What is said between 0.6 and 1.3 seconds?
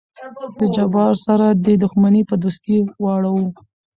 جبار